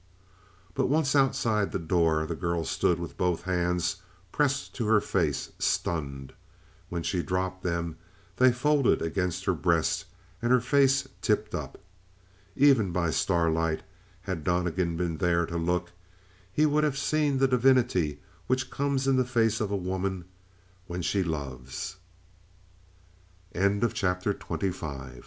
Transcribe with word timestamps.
But 0.73 0.87
once 0.87 1.15
outside 1.15 1.71
the 1.71 1.77
door, 1.77 2.25
the 2.25 2.33
girl 2.33 2.65
stood 2.65 2.97
with 2.97 3.19
both 3.19 3.43
hands 3.43 3.97
pressed 4.31 4.73
to 4.73 4.87
her 4.87 4.99
face, 4.99 5.51
stunned. 5.59 6.33
When 6.89 7.03
she 7.03 7.21
dropped 7.21 7.61
them, 7.61 7.97
they 8.37 8.51
folded 8.51 9.03
against 9.03 9.45
her 9.45 9.53
breast, 9.53 10.05
and 10.41 10.51
her 10.51 10.59
face 10.59 11.07
tipped 11.21 11.53
up. 11.53 11.77
Even 12.55 12.91
by 12.91 13.11
starlight, 13.11 13.83
had 14.23 14.43
Donnegan 14.43 14.97
been 14.97 15.17
there 15.17 15.45
to 15.45 15.57
look, 15.57 15.91
he 16.51 16.65
would 16.65 16.83
have 16.83 16.97
seen 16.97 17.37
the 17.37 17.47
divinity 17.47 18.19
which 18.47 18.71
comes 18.71 19.07
in 19.07 19.17
the 19.17 19.23
face 19.23 19.61
of 19.61 19.69
a 19.69 19.77
woman 19.77 20.25
when 20.87 21.03
she 21.03 21.21
loves. 21.21 21.97
26 23.53 23.53
Had 23.53 23.61
he 23.61 23.69
been 23.69 23.79
there 24.61 24.71
to 24.71 24.85
s 24.95 25.17